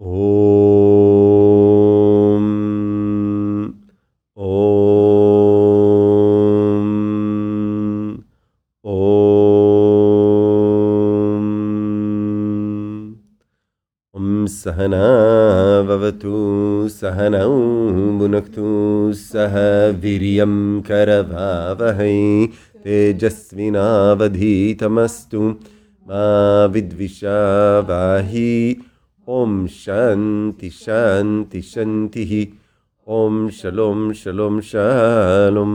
ॐ 0.00 0.04
ॐ 4.36 4.46
ॐ। 8.84 8.86
ओं 14.14 14.46
सहनावतु 14.46 16.34
सहनौ 16.88 17.54
भुनक्तु 18.18 18.66
सह 19.12 19.54
वीर्यं 20.02 20.80
करवावहै 20.80 22.46
तेजस्विनावधीतमस्तु। 22.84 25.40
मा 26.08 26.26
विद्विषा 26.66 27.38
वाहि 27.88 28.76
Om 29.26 29.66
Shanti 29.66 30.70
Shanti 30.70 31.58
Shantihi 31.58 32.54
Om 33.06 33.50
Shalom 33.50 34.12
Shalom 34.14 34.60
Shalom 34.60 35.72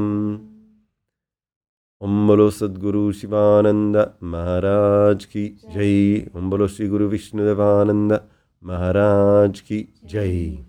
Om 1.99 2.27
Bolo 2.27 2.49
Sadguru 2.49 3.11
Shivananda 3.11 4.13
Maharaj 4.21 5.25
Ki 5.25 5.57
Jai 5.73 6.29
Om 6.33 6.49
Bolo 6.49 6.67
Shri 6.67 6.87
Guru 6.87 7.09
Vishnu 7.09 7.43
Devananda 7.43 8.23
Maharaj 8.61 9.61
Ki 9.63 9.89
Jai 10.05 10.63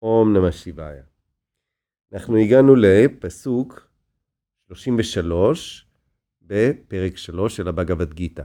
Om 0.00 0.32
Namah 0.32 0.52
Shivaya 0.52 1.04
אנחנו 2.12 2.36
הגענו 2.36 2.74
לפסוק 2.76 3.88
33 4.68 5.86
בפרק 6.42 7.16
3 7.16 7.56
של 7.56 7.68
הבגבד 7.68 8.14
גיתא. 8.14 8.42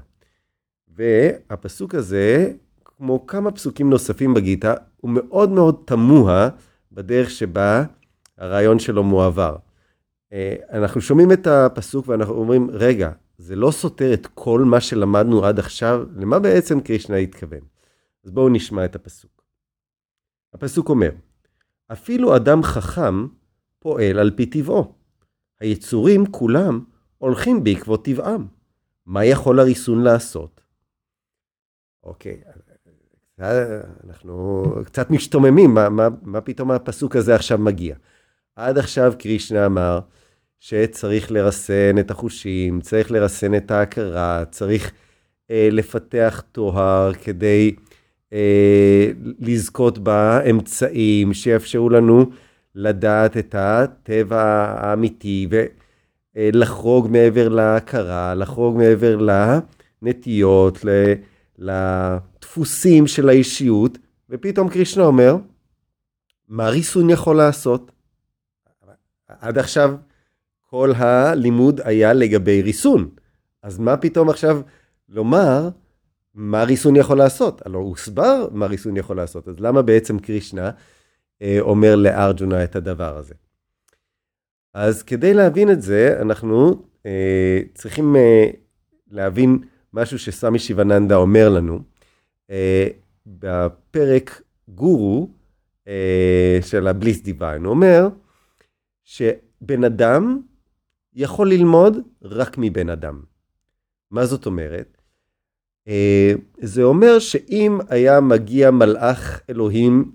והפסוק 0.88 1.96
הזה, 1.96 2.54
כמו 2.98 3.28
כמה 3.28 3.52
פסוקים 3.52 3.90
נוספים 3.90 4.34
בגיתא, 4.34 4.74
הוא 4.98 5.12
מאוד 5.12 5.50
מאוד 5.50 5.84
תמוה 5.86 6.50
בדרך 6.92 7.30
שבה 7.30 7.84
הרעיון 8.38 8.80
שלו 8.80 9.04
מועבר. 9.04 9.56
אה, 10.34 10.56
אנחנו 10.72 11.02
שומעים 11.02 11.32
את 11.32 11.48
הפסוק 11.48 12.08
ואנחנו 12.08 12.34
אומרים, 12.34 12.70
רגע, 12.72 13.12
זה 13.38 13.56
לא 13.56 13.72
סותר 13.72 14.14
את 14.14 14.28
כל 14.28 14.62
מה 14.62 14.82
שלמדנו 14.82 15.46
עד 15.46 15.60
עכשיו, 15.60 16.06
למה 16.16 16.40
בעצם 16.40 16.82
קרישנה 16.82 17.18
התכוון? 17.18 17.60
אז 18.24 18.32
בואו 18.32 18.50
נשמע 18.50 18.86
את 18.86 18.96
הפסוק. 18.96 19.44
הפסוק 20.54 20.90
אומר, 20.90 21.10
אפילו 21.92 22.36
אדם 22.36 22.64
חכם 22.64 23.28
פועל 23.80 24.20
על 24.20 24.32
פי 24.36 24.46
טבעו. 24.46 24.94
היצורים 25.60 26.26
כולם 26.26 26.84
הולכים 27.18 27.64
בעקבות 27.64 28.06
טבעם. 28.06 28.48
מה 29.06 29.26
יכול 29.26 29.60
הריסון 29.60 30.04
לעשות? 30.04 30.62
אוקיי, 32.04 32.42
אנחנו 33.40 34.64
קצת 34.86 35.12
משתוממים, 35.12 35.74
מה, 35.74 35.90
מה, 35.90 36.08
מה 36.22 36.42
פתאום 36.42 36.72
הפסוק 36.72 37.16
הזה 37.16 37.36
עכשיו 37.36 37.58
מגיע? 37.58 37.96
עד 38.56 38.78
עכשיו 38.78 39.14
קרישנה 39.20 39.66
אמר 39.66 40.00
שצריך 40.60 41.32
לרסן 41.32 41.98
את 42.00 42.12
החושים, 42.12 42.82
צריך 42.82 43.12
לרסן 43.12 43.56
את 43.56 43.72
ההכרה, 43.72 44.44
צריך 44.52 44.92
אה, 45.52 45.70
לפתח 45.72 46.44
טוהר 46.52 47.14
כדי 47.14 47.76
אה, 48.34 49.12
לזכות 49.40 49.98
באמצעים 49.98 51.34
שיאפשרו 51.34 51.90
לנו 51.90 52.26
לדעת 52.76 53.38
את 53.38 53.56
הטבע 53.58 54.44
האמיתי 54.78 55.48
ולחרוג 56.36 57.08
מעבר 57.12 57.50
להכרה, 57.50 58.36
לחרוג 58.36 58.78
מעבר 58.78 59.18
לנטיות, 60.02 60.86
לדפוסים 61.58 63.08
של 63.08 63.30
האישיות, 63.30 63.98
ופתאום 64.30 64.70
קרישנה 64.70 65.04
אומר, 65.04 65.36
מה 66.48 66.70
ריסון 66.70 67.10
יכול 67.10 67.36
לעשות? 67.36 67.92
עד 69.28 69.58
עכשיו 69.58 69.96
כל 70.70 70.92
הלימוד 70.96 71.82
היה 71.84 72.14
לגבי 72.14 72.62
ריסון, 72.62 73.10
אז 73.62 73.80
מה 73.80 73.98
פתאום 73.98 74.30
עכשיו 74.30 74.62
לומר 75.10 75.70
מה 76.34 76.64
ריסון 76.64 76.96
יכול 76.96 77.18
לעשות? 77.18 77.66
הלוא 77.66 77.82
הוסבר 77.82 78.48
מה 78.52 78.66
ריסון 78.66 78.98
יכול 78.98 79.18
לעשות, 79.18 79.48
אז 79.48 79.60
למה 79.60 79.82
בעצם 79.82 80.20
קרישנה 80.20 80.72
אה, 81.42 81.58
אומר 81.60 81.96
לארג'ונה 81.96 82.64
את 82.64 82.76
הדבר 82.76 83.18
הזה? 83.18 83.34
אז 84.74 85.04
כדי 85.04 85.34
להבין 85.34 85.72
את 85.72 85.82
זה, 85.82 86.18
אנחנו 86.22 86.86
אה, 87.06 87.60
צריכים 87.74 88.16
אה, 88.16 88.50
להבין 89.12 89.60
משהו 89.94 90.20
שסמי 90.20 90.60
שיבננדה 90.60 91.16
אומר 91.16 91.50
לנו. 91.50 91.80
אה, 92.50 92.88
בפרק 93.28 94.42
גורו 94.68 95.30
אה, 95.88 96.60
של 96.62 96.88
הבליס 96.88 97.22
דיוויין, 97.22 97.64
הוא 97.64 97.74
אומר 97.74 98.08
שבן 99.04 99.84
אדם 99.84 100.42
יכול 101.14 101.50
ללמוד 101.50 101.98
רק 102.22 102.56
מבן 102.58 102.90
אדם. 102.90 103.22
מה 104.12 104.26
זאת 104.26 104.46
אומרת? 104.46 104.98
אה, 105.88 106.34
זה 106.58 106.84
אומר 106.84 107.20
שאם 107.20 107.80
היה 107.90 108.20
מגיע 108.20 108.72
מלאך 108.72 109.42
אלוהים, 109.50 110.12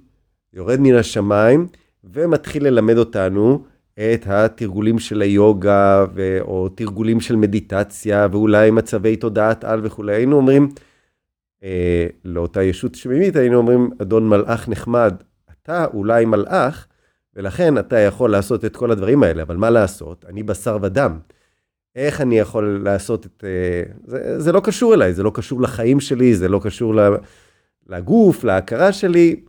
יורד 0.52 0.80
מן 0.80 0.94
השמיים, 0.94 1.68
ומתחיל 2.04 2.66
ללמד 2.66 2.98
אותנו 2.98 3.64
את 3.98 4.26
התרגולים 4.26 4.98
של 4.98 5.22
היוגה, 5.22 6.06
ו... 6.14 6.38
או 6.40 6.68
תרגולים 6.68 7.20
של 7.20 7.36
מדיטציה, 7.36 8.28
ואולי 8.30 8.70
מצבי 8.70 9.16
תודעת 9.16 9.64
על 9.64 9.80
וכולי, 9.82 10.14
היינו 10.14 10.36
אומרים, 10.36 10.68
אה, 11.62 12.06
לאותה 12.24 12.62
ישות 12.62 12.94
שמימית, 12.94 13.36
היינו 13.36 13.56
אומרים, 13.56 13.90
אדון 14.02 14.28
מלאך 14.28 14.68
נחמד, 14.68 15.14
אתה 15.50 15.86
אולי 15.94 16.24
מלאך, 16.24 16.86
ולכן 17.36 17.78
אתה 17.78 17.98
יכול 17.98 18.30
לעשות 18.30 18.64
את 18.64 18.76
כל 18.76 18.90
הדברים 18.90 19.22
האלה, 19.22 19.42
אבל 19.42 19.56
מה 19.56 19.70
לעשות? 19.70 20.24
אני 20.28 20.42
בשר 20.42 20.78
ודם. 20.82 21.18
איך 21.96 22.20
אני 22.20 22.38
יכול 22.38 22.80
לעשות 22.84 23.26
את... 23.26 23.44
אה, 23.44 23.82
זה, 24.06 24.40
זה 24.40 24.52
לא 24.52 24.60
קשור 24.60 24.94
אליי, 24.94 25.14
זה 25.14 25.22
לא 25.22 25.30
קשור 25.34 25.62
לחיים 25.62 26.00
שלי, 26.00 26.34
זה 26.34 26.48
לא 26.48 26.60
קשור 26.62 26.94
לגוף, 27.88 28.44
להכרה 28.44 28.92
שלי. 28.92 29.40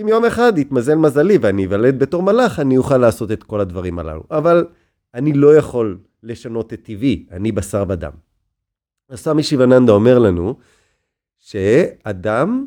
אם 0.00 0.08
יום 0.08 0.24
אחד 0.24 0.58
יתמזל 0.58 0.94
מזלי 0.94 1.38
ואני 1.38 1.66
אוולד 1.66 1.98
בתור 1.98 2.22
מלאך, 2.22 2.60
אני 2.60 2.76
אוכל 2.76 2.96
לעשות 2.96 3.32
את 3.32 3.42
כל 3.42 3.60
הדברים 3.60 3.98
הללו. 3.98 4.22
אבל 4.30 4.66
אני 5.14 5.32
לא 5.32 5.56
יכול 5.56 5.98
לשנות 6.22 6.72
את 6.72 6.80
טבעי, 6.82 7.26
אני 7.30 7.52
בשר 7.52 7.84
ודם. 7.88 8.12
אז 9.08 9.20
סמי 9.20 9.42
שיבננדה 9.42 9.92
אומר 9.92 10.18
לנו 10.18 10.58
שאדם 11.38 12.66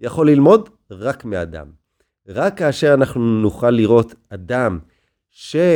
יכול 0.00 0.30
ללמוד 0.30 0.68
רק 0.90 1.24
מאדם. 1.24 1.66
רק 2.28 2.58
כאשר 2.58 2.94
אנחנו 2.94 3.20
נוכל 3.20 3.70
לראות 3.70 4.14
אדם 4.28 4.78
שעדיין 5.30 5.72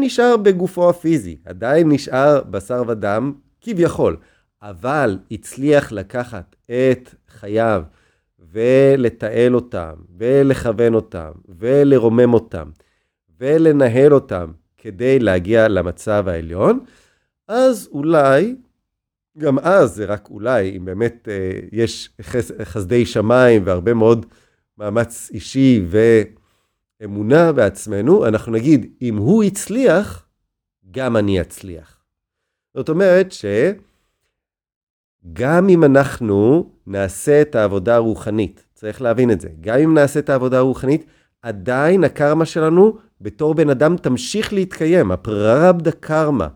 נשאר 0.00 0.36
בגופו 0.36 0.90
הפיזי, 0.90 1.38
עדיין 1.44 1.88
נשאר 1.88 2.42
בשר 2.42 2.82
ודם, 2.88 3.32
כביכול, 3.60 4.16
אבל 4.62 5.18
הצליח 5.30 5.92
לקחת 5.92 6.56
את 6.64 7.14
חייו 7.28 7.82
ולתעל 8.56 9.54
אותם, 9.54 9.94
ולכוון 10.18 10.94
אותם, 10.94 11.30
ולרומם 11.58 12.34
אותם, 12.34 12.70
ולנהל 13.40 14.14
אותם 14.14 14.52
כדי 14.76 15.18
להגיע 15.18 15.68
למצב 15.68 16.28
העליון, 16.28 16.80
אז 17.48 17.88
אולי, 17.92 18.56
גם 19.38 19.58
אז 19.58 19.94
זה 19.94 20.04
רק 20.04 20.28
אולי, 20.30 20.76
אם 20.76 20.84
באמת 20.84 21.28
אה, 21.28 21.50
יש 21.72 22.10
חס, 22.22 22.52
חסדי 22.62 23.06
שמיים 23.06 23.62
והרבה 23.64 23.94
מאוד 23.94 24.26
מאמץ 24.78 25.30
אישי 25.34 25.84
ואמונה 27.00 27.52
בעצמנו, 27.52 28.26
אנחנו 28.26 28.52
נגיד, 28.52 28.86
אם 29.02 29.16
הוא 29.16 29.44
הצליח, 29.44 30.26
גם 30.90 31.16
אני 31.16 31.40
אצליח. 31.40 32.02
זאת 32.74 32.88
אומרת 32.88 33.32
שגם 35.26 35.68
אם 35.68 35.84
אנחנו 35.84 36.70
נעשה 36.86 37.42
את 37.42 37.54
העבודה 37.54 37.94
הרוחנית, 37.94 38.64
צריך 38.74 39.02
להבין 39.02 39.30
את 39.30 39.40
זה, 39.40 39.48
גם 39.60 39.78
אם 39.78 39.94
נעשה 39.94 40.20
את 40.20 40.30
העבודה 40.30 40.58
הרוחנית, 40.58 41.04
עדיין 41.42 42.04
הקרמה 42.04 42.44
שלנו 42.44 42.96
בתור 43.20 43.54
בן 43.54 43.70
אדם 43.70 43.96
תמשיך 43.96 44.52
להתקיים, 44.52 45.12
הפררבדה 45.12 45.90
קרמה 45.90 46.48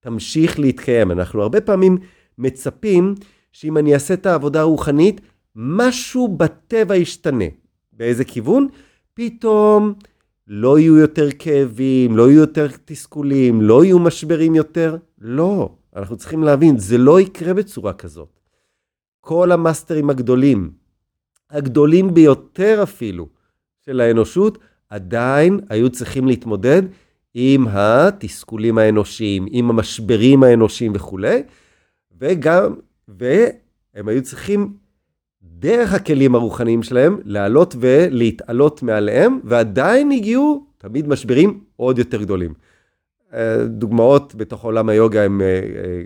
תמשיך 0.00 0.58
להתקיים. 0.58 1.12
אנחנו 1.12 1.42
הרבה 1.42 1.60
פעמים 1.60 1.98
מצפים 2.38 3.14
שאם 3.52 3.78
אני 3.78 3.94
אעשה 3.94 4.14
את 4.14 4.26
העבודה 4.26 4.60
הרוחנית, 4.60 5.20
משהו 5.56 6.28
בטבע 6.28 6.96
ישתנה. 6.96 7.44
באיזה 7.92 8.24
כיוון? 8.24 8.68
פתאום 9.14 9.94
לא 10.46 10.78
יהיו 10.78 10.96
יותר 10.96 11.28
כאבים, 11.38 12.16
לא 12.16 12.30
יהיו 12.30 12.40
יותר 12.40 12.66
תסכולים, 12.84 13.62
לא 13.62 13.84
יהיו 13.84 13.98
משברים 13.98 14.54
יותר. 14.54 14.96
לא, 15.20 15.70
אנחנו 15.98 16.16
צריכים 16.16 16.42
להבין, 16.42 16.78
זה 16.78 16.98
לא 16.98 17.20
יקרה 17.20 17.54
בצורה 17.54 17.92
כזאת. 17.92 18.40
כל 19.20 19.52
המאסטרים 19.52 20.10
הגדולים, 20.10 20.70
הגדולים 21.50 22.14
ביותר 22.14 22.80
אפילו, 22.82 23.28
של 23.84 24.00
האנושות, 24.00 24.58
עדיין 24.88 25.60
היו 25.68 25.90
צריכים 25.90 26.26
להתמודד 26.26 26.82
עם 27.34 27.66
התסכולים 27.68 28.78
האנושיים, 28.78 29.46
עם 29.50 29.70
המשברים 29.70 30.42
האנושיים 30.42 30.92
וכולי, 30.94 31.42
וגם, 32.20 32.74
הם 33.94 34.08
היו 34.08 34.22
צריכים 34.22 34.72
דרך 35.42 35.94
הכלים 35.94 36.34
הרוחניים 36.34 36.82
שלהם 36.82 37.18
לעלות 37.24 37.74
ולהתעלות 37.80 38.82
מעליהם, 38.82 39.40
ועדיין 39.44 40.10
הגיעו 40.10 40.66
תמיד 40.78 41.08
משברים 41.08 41.60
עוד 41.76 41.98
יותר 41.98 42.22
גדולים. 42.22 42.54
אה, 43.34 43.64
דוגמאות 43.66 44.34
בתוך 44.34 44.64
עולם 44.64 44.88
היוגה 44.88 45.24
הן 45.24 45.40
אה, 45.40 45.46
אה, 45.46 46.02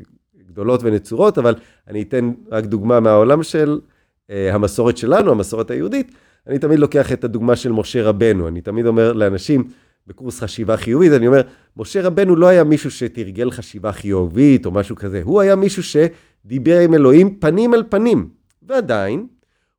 גדולות 0.48 0.80
ונצורות, 0.82 1.38
אבל 1.38 1.54
אני 1.88 2.02
אתן 2.02 2.32
רק 2.50 2.64
דוגמה 2.64 3.00
מהעולם 3.00 3.42
של 3.42 3.80
המסורת 4.28 4.96
שלנו, 4.96 5.30
המסורת 5.30 5.70
היהודית. 5.70 6.12
אני 6.46 6.58
תמיד 6.58 6.78
לוקח 6.78 7.12
את 7.12 7.24
הדוגמה 7.24 7.56
של 7.56 7.72
משה 7.72 8.02
רבנו. 8.02 8.48
אני 8.48 8.60
תמיד 8.60 8.86
אומר 8.86 9.12
לאנשים 9.12 9.64
בקורס 10.06 10.40
חשיבה 10.40 10.76
חיובית, 10.76 11.12
אני 11.12 11.26
אומר, 11.26 11.40
משה 11.76 12.02
רבנו 12.02 12.36
לא 12.36 12.46
היה 12.46 12.64
מישהו 12.64 12.90
שתרגל 12.90 13.50
חשיבה 13.50 13.92
חיובית 13.92 14.66
או 14.66 14.70
משהו 14.70 14.96
כזה, 14.96 15.20
הוא 15.24 15.40
היה 15.40 15.56
מישהו 15.56 15.82
שדיבר 15.82 16.78
עם 16.78 16.94
אלוהים 16.94 17.36
פנים 17.40 17.74
אל 17.74 17.82
פנים. 17.88 18.28
ועדיין, 18.62 19.26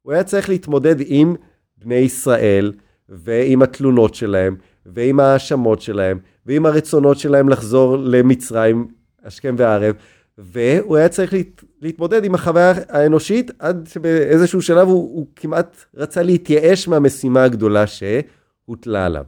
הוא 0.02 0.14
היה 0.14 0.24
צריך 0.24 0.50
להתמודד 0.50 0.96
עם 1.06 1.36
בני 1.78 1.96
ישראל 1.96 2.74
ועם 3.10 3.62
התלונות 3.62 4.16
שלהם 4.16 4.56
ועם 4.86 5.20
ההאשמות 5.20 5.82
שלהם 5.82 6.20
ועם 6.46 6.66
הרצונות 6.66 7.18
שלהם 7.18 7.50
לחזור 7.50 7.98
למצרים, 7.98 8.88
השכם 9.24 9.56
והערב, 9.58 9.96
והוא 10.38 10.98
היה 10.98 11.10
צריך 11.10 11.34
להת, 11.34 11.64
להתמודד 11.82 12.26
עם 12.26 12.36
החוויה 12.36 12.74
האנושית 12.90 13.52
עד 13.60 13.88
שבאיזשהו 13.94 14.62
שלב 14.62 14.88
הוא, 14.88 15.16
הוא 15.16 15.28
כמעט 15.36 15.78
רצה 15.96 16.24
להתייאש 16.24 16.88
מהמשימה 16.88 17.44
הגדולה 17.44 17.86
שהוטלה 17.88 19.06
עליו. 19.06 19.26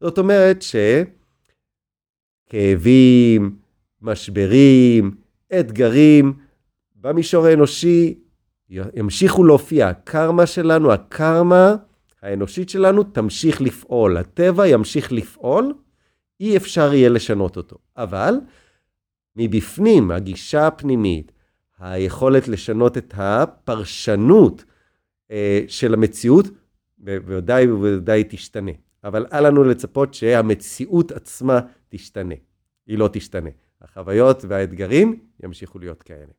זאת 0.00 0.18
אומרת 0.18 0.64
שכאבים, 2.48 3.56
משברים, 4.02 5.10
אתגרים, 5.60 6.32
במישור 6.96 7.46
האנושי 7.46 8.14
ימשיכו 8.70 9.44
להופיע. 9.44 9.88
הקרמה 9.88 10.46
שלנו, 10.46 10.92
הקרמה 10.92 11.76
האנושית 12.22 12.68
שלנו 12.68 13.02
תמשיך 13.02 13.60
לפעול. 13.60 14.16
הטבע 14.16 14.68
ימשיך 14.68 15.12
לפעול, 15.12 15.74
אי 16.39 16.57
אפשר 16.57 16.93
יהיה 16.93 17.09
לשנות 17.09 17.57
אותו. 17.57 17.77
אבל 17.97 18.35
מבפנים, 19.35 20.11
הגישה 20.11 20.67
הפנימית, 20.67 21.31
היכולת 21.79 22.47
לשנות 22.47 22.97
את 22.97 23.13
הפרשנות 23.17 24.63
אה, 25.31 25.61
של 25.67 25.93
המציאות, 25.93 26.45
בוודאי 26.97 27.71
ובוודאי 27.71 28.23
תשתנה. 28.29 28.71
אבל 29.03 29.25
אל 29.33 29.47
לנו 29.47 29.63
לצפות 29.63 30.13
שהמציאות 30.13 31.11
עצמה 31.11 31.59
תשתנה. 31.89 32.35
היא 32.87 32.97
לא 32.97 33.09
תשתנה. 33.13 33.49
החוויות 33.81 34.45
והאתגרים 34.47 35.19
ימשיכו 35.43 35.79
להיות 35.79 36.03
כאלה. 36.03 36.31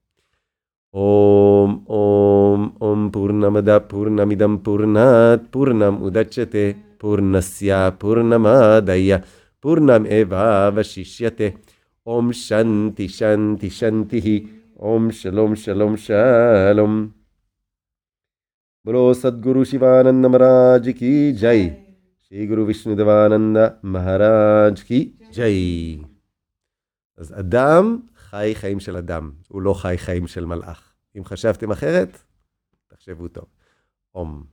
ॐ 0.94 1.72
ॐ 1.88 2.60
ॐ 2.82 3.08
पूर्णमद 3.14 3.68
पूर्णमिदं 3.90 4.56
पूर्णात् 4.66 5.42
पूर्णम् 5.52 6.00
उदच्यते 6.06 6.64
पूर्णस्य 7.00 7.74
पूर्णमादय 8.00 9.16
पूर्णमेवावशिष्यते 9.62 11.54
ॐ 12.06 12.30
शन्ति 12.32 13.08
शन्ति 13.08 13.70
शन्तिः 13.70 14.26
ॐ 14.86 15.10
शलों 15.10 15.54
शलों 15.54 15.94
शलों 15.96 16.92
बोलो 18.86 19.02
सद्गुरु 19.14 19.64
शिवानंद 19.64 20.26
महाराज 20.26 20.88
की 20.98 21.32
जय 21.32 21.68
श्री 22.26 22.46
गुरु 22.46 22.64
विष्णुदेवानंद 22.64 23.58
महाराज 23.84 24.82
की 24.82 25.00
जय 25.34 26.04
אז 27.18 27.32
אדם 27.38 27.96
חי 28.30 28.54
חיים 28.54 28.80
של 28.80 28.96
אדם, 28.96 29.30
הוא 29.48 29.62
לא 29.62 29.74
חי 29.74 29.98
חיים 29.98 30.26
של 30.26 30.44
מלאך. 30.44 30.92
אם 31.18 31.24
חשבתם 31.24 31.70
אחרת, 31.70 32.18
תחשבו 32.86 33.28
טוב. 33.28 33.44
אום. 34.14 34.44